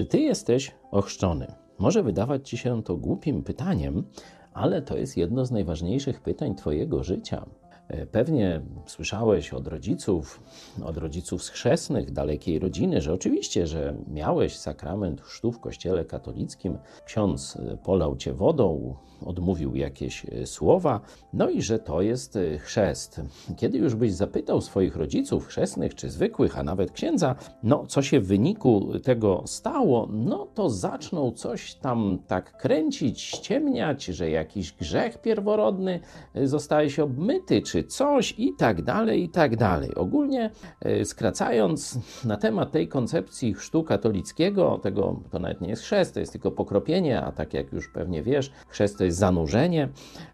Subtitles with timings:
[0.00, 1.46] Czy ty jesteś ochrzczony?
[1.78, 4.04] Może wydawać ci się to głupim pytaniem,
[4.52, 7.46] ale to jest jedno z najważniejszych pytań Twojego życia.
[7.90, 10.42] E, pewnie słyszałeś od rodziców,
[10.84, 17.56] od rodziców schrzestnych, dalekiej rodziny, że oczywiście, że miałeś sakrament chrztu w kościele katolickim, ksiądz
[17.56, 18.94] e, polał cię wodą,
[19.26, 21.00] odmówił jakieś e, słowa,
[21.32, 23.20] no i że to jest chrzest.
[23.56, 28.20] Kiedy już byś zapytał swoich rodziców chrzestnych czy zwykłych, a nawet księdza, no co się
[28.20, 35.18] w wyniku tego stało, no to zaczną coś tam tak kręcić, ściemniać, że jakiś grzech
[35.18, 36.00] pierworodny
[36.44, 39.94] zostaje się obmyty, czy coś i tak dalej, i tak dalej.
[39.94, 46.14] Ogólnie e, skracając na temat tej koncepcji chrztu katolickiego, tego to nawet nie jest chrzest,
[46.14, 49.88] to jest tylko pokropienie, a tak jak już pewnie wiesz, chrzest to jest zanurzenie,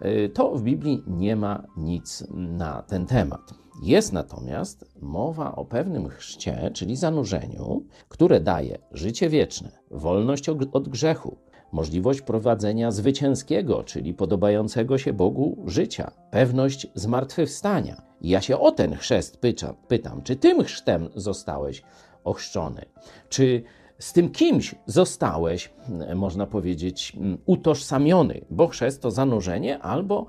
[0.00, 3.54] e, to w Biblii nie ma nic na ten temat.
[3.82, 11.36] Jest natomiast mowa o pewnym chrzcie, czyli zanurzeniu, które daje życie wieczne, wolność od grzechu,
[11.72, 18.02] możliwość prowadzenia zwycięskiego, czyli podobającego się Bogu życia, pewność zmartwychwstania.
[18.20, 21.82] I ja się o ten chrzest pytam, pytam, czy tym chrztem zostałeś
[22.24, 22.84] ochrzczony?
[23.28, 23.62] Czy
[23.98, 25.72] z tym kimś zostałeś,
[26.14, 30.26] można powiedzieć, utożsamiony, bo chrzest to zanurzenie albo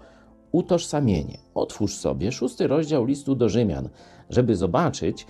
[0.51, 1.37] utożsamienie.
[1.53, 3.89] Otwórz sobie szósty rozdział listu do Rzymian,
[4.29, 5.27] żeby zobaczyć,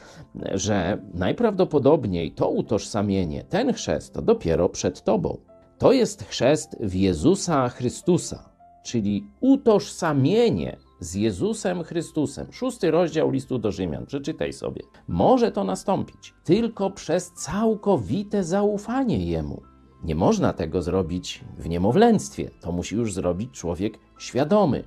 [0.54, 5.38] że najprawdopodobniej to utożsamienie, ten chrzest to dopiero przed tobą.
[5.78, 8.50] To jest chrzest w Jezusa Chrystusa,
[8.84, 12.48] czyli utożsamienie z Jezusem Chrystusem.
[12.52, 14.82] Szósty rozdział listu do Rzymian, przeczytaj sobie.
[15.08, 19.62] Może to nastąpić tylko przez całkowite zaufanie Jemu.
[20.04, 22.50] Nie można tego zrobić w niemowlęctwie.
[22.62, 24.84] To musi już zrobić człowiek świadomy.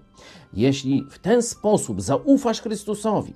[0.53, 3.35] Jeśli w ten sposób zaufasz Chrystusowi,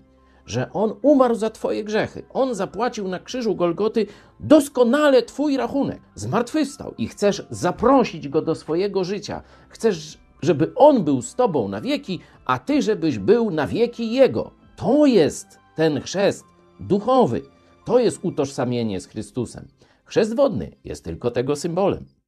[0.51, 2.23] że On umarł za Twoje grzechy.
[2.33, 4.07] On zapłacił na krzyżu Golgoty
[4.41, 6.01] doskonale Twój rachunek.
[6.15, 9.43] Zmartwychwstał i chcesz zaprosić Go do swojego życia.
[9.69, 14.51] Chcesz, żeby On był z Tobą na wieki, a Ty, żebyś był na wieki Jego.
[14.77, 16.45] To jest ten chrzest
[16.81, 17.43] duchowy.
[17.85, 19.69] To jest utożsamienie z Chrystusem.
[20.05, 22.20] Chrzest wodny jest tylko tego symbolem.